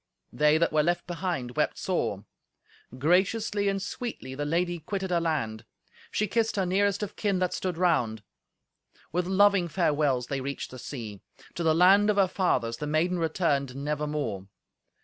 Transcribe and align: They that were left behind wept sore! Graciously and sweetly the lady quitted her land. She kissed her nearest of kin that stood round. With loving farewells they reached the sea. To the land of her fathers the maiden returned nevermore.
They 0.33 0.57
that 0.57 0.73
were 0.73 0.81
left 0.81 1.05
behind 1.05 1.55
wept 1.55 1.77
sore! 1.77 2.25
Graciously 2.97 3.67
and 3.69 3.79
sweetly 3.79 4.33
the 4.33 4.45
lady 4.45 4.79
quitted 4.79 5.11
her 5.11 5.21
land. 5.21 5.63
She 6.09 6.25
kissed 6.25 6.55
her 6.55 6.65
nearest 6.65 7.03
of 7.03 7.15
kin 7.15 7.37
that 7.37 7.53
stood 7.53 7.77
round. 7.77 8.23
With 9.11 9.27
loving 9.27 9.67
farewells 9.67 10.25
they 10.25 10.41
reached 10.41 10.71
the 10.71 10.79
sea. 10.79 11.21
To 11.53 11.61
the 11.61 11.75
land 11.75 12.09
of 12.09 12.15
her 12.17 12.27
fathers 12.27 12.77
the 12.77 12.87
maiden 12.87 13.19
returned 13.19 13.75
nevermore. 13.75 14.47